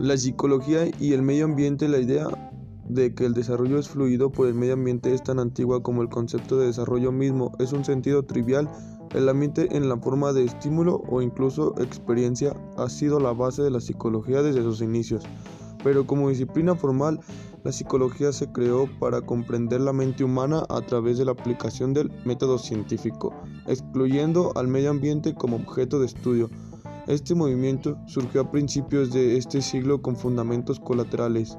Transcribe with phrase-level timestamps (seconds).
[0.00, 2.26] La psicología y el medio ambiente, la idea
[2.88, 6.08] de que el desarrollo es fluido por el medio ambiente es tan antigua como el
[6.08, 7.52] concepto de desarrollo mismo.
[7.58, 8.66] Es un sentido trivial.
[9.14, 13.70] El ambiente en la forma de estímulo o incluso experiencia ha sido la base de
[13.70, 15.22] la psicología desde sus inicios.
[15.84, 17.20] Pero como disciplina formal,
[17.62, 22.10] la psicología se creó para comprender la mente humana a través de la aplicación del
[22.24, 23.34] método científico,
[23.66, 26.48] excluyendo al medio ambiente como objeto de estudio.
[27.10, 31.58] Este movimiento surgió a principios de este siglo con fundamentos colaterales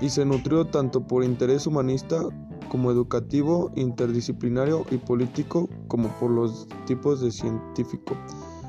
[0.00, 2.22] y se nutrió tanto por interés humanista
[2.68, 8.14] como educativo, interdisciplinario y político, como por los tipos de científico.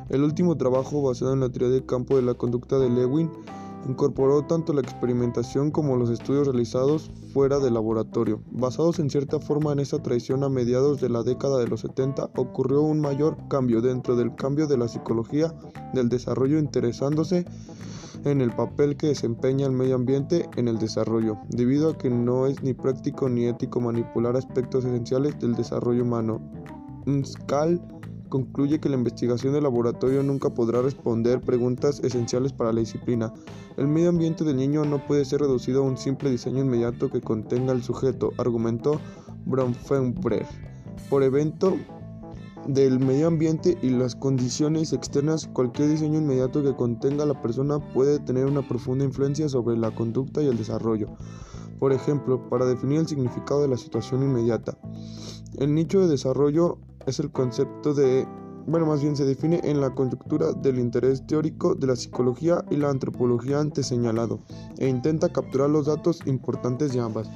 [0.09, 3.29] El último trabajo, basado en la teoría del campo de la conducta de Lewin,
[3.88, 8.41] incorporó tanto la experimentación como los estudios realizados fuera del laboratorio.
[8.52, 12.30] Basados en cierta forma en esa tradición a mediados de la década de los 70,
[12.36, 15.53] ocurrió un mayor cambio dentro del cambio de la psicología
[15.94, 17.45] del desarrollo interesándose
[18.25, 22.45] en el papel que desempeña el medio ambiente en el desarrollo, debido a que no
[22.45, 26.39] es ni práctico ni ético manipular aspectos esenciales del desarrollo humano.
[28.31, 33.33] Concluye que la investigación de laboratorio nunca podrá responder preguntas esenciales para la disciplina.
[33.77, 37.21] El medio ambiente del niño no puede ser reducido a un simple diseño inmediato que
[37.21, 38.99] contenga el sujeto, argumentó
[39.45, 40.45] Bronfenbrer.
[41.09, 41.77] Por evento
[42.67, 47.80] del medio ambiente y las condiciones externas, cualquier diseño inmediato que contenga a la persona
[47.94, 51.08] puede tener una profunda influencia sobre la conducta y el desarrollo.
[51.80, 54.78] Por ejemplo, para definir el significado de la situación inmediata.
[55.58, 58.28] El nicho de desarrollo es el concepto de,
[58.67, 62.78] bueno, más bien se define en la conjuntura del interés teórico de la psicología y
[62.78, 64.39] la antropología antes señalado,
[64.78, 67.30] e intenta capturar los datos importantes de ambas.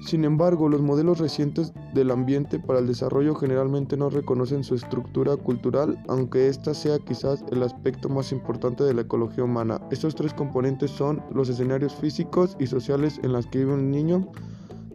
[0.00, 5.36] Sin embargo, los modelos recientes del ambiente para el desarrollo generalmente no reconocen su estructura
[5.36, 9.80] cultural, aunque ésta sea quizás el aspecto más importante de la ecología humana.
[9.90, 14.26] Estos tres componentes son los escenarios físicos y sociales en los que vive un niño,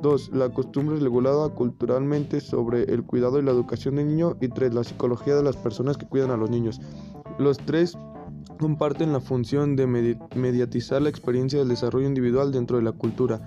[0.02, 0.32] 2.
[0.34, 4.36] La costumbre regulada culturalmente sobre el cuidado y la educación del niño.
[4.42, 4.74] Y 3.
[4.74, 6.80] La psicología de las personas que cuidan a los niños.
[7.40, 7.98] Los tres
[8.60, 13.42] comparten la función de mediatizar la experiencia del desarrollo individual dentro de la cultura.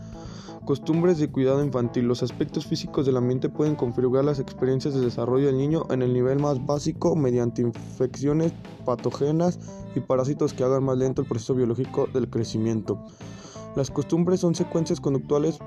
[0.68, 2.04] Costumbres de cuidado infantil.
[2.04, 6.12] Los aspectos físicos del ambiente pueden configurar las experiencias de desarrollo del niño en el
[6.12, 8.52] nivel más básico mediante infecciones
[8.84, 9.58] patógenas
[9.94, 13.02] y parásitos que hagan más lento el proceso biológico del crecimiento.
[13.76, 15.58] Las costumbres son secuencias conductuales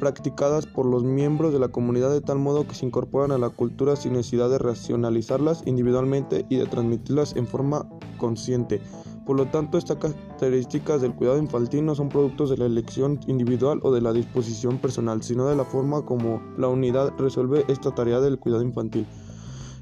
[0.00, 3.50] practicadas por los miembros de la comunidad de tal modo que se incorporan a la
[3.50, 8.80] cultura sin necesidad de racionalizarlas individualmente y de transmitirlas en forma consciente.
[9.28, 13.78] Por lo tanto, estas características del cuidado infantil no son productos de la elección individual
[13.82, 18.20] o de la disposición personal, sino de la forma como la unidad resuelve esta tarea
[18.20, 19.06] del cuidado infantil.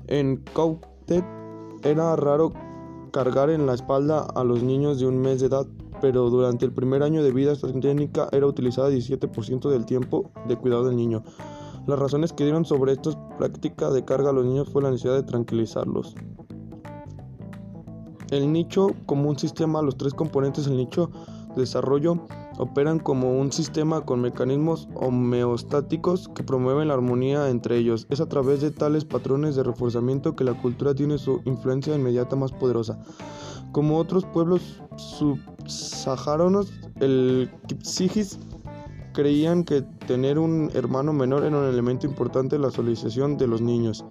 [0.08, 1.24] En Cautet
[1.84, 2.54] era raro
[3.12, 5.68] cargar en la espalda a los niños de un mes de edad,
[6.00, 10.56] pero durante el primer año de vida esta técnica era utilizada 17% del tiempo de
[10.56, 11.22] cuidado del niño.
[11.86, 15.14] Las razones que dieron sobre esta práctica de carga a los niños fue la necesidad
[15.14, 16.16] de tranquilizarlos.
[18.30, 21.10] El nicho como un sistema, los tres componentes del nicho
[21.54, 22.26] de desarrollo
[22.58, 28.06] operan como un sistema con mecanismos homeostáticos que promueven la armonía entre ellos.
[28.10, 32.34] Es a través de tales patrones de reforzamiento que la cultura tiene su influencia inmediata
[32.36, 32.98] más poderosa.
[33.72, 38.38] Como otros pueblos subsaharianos, el Kipsigis
[39.12, 43.60] creían que tener un hermano menor era un elemento importante en la socialización de los
[43.60, 44.04] niños.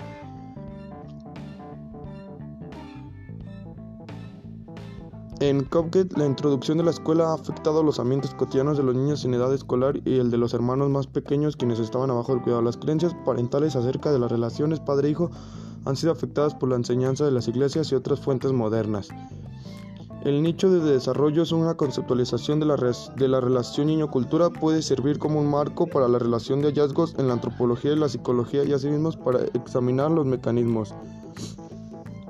[5.48, 9.24] En Copgate, la introducción de la escuela ha afectado los ambientes cotidianos de los niños
[9.26, 12.64] en edad escolar y el de los hermanos más pequeños quienes estaban abajo del cuidado.
[12.64, 15.30] Las creencias parentales acerca de las relaciones padre-hijo
[15.86, 19.10] han sido afectadas por la enseñanza de las iglesias y otras fuentes modernas.
[20.24, 22.78] El nicho de desarrollo es una conceptualización de la,
[23.16, 27.28] de la relación niño-cultura, puede servir como un marco para la relación de hallazgos en
[27.28, 30.96] la antropología y la psicología y asimismo para examinar los mecanismos.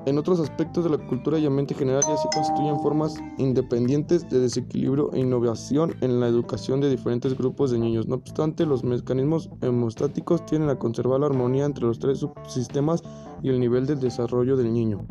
[0.06, 4.40] En otros aspectos de la cultura y ambiente general ya se constituyen formas independientes de
[4.40, 8.07] desequilibrio e innovación en la educación de diferentes grupos de niños.
[8.07, 13.02] No obstante, los mecanismos hemostáticos tienen a conservar la armonía entre los tres subsistemas
[13.42, 15.06] y el nivel de desarrollo del niño.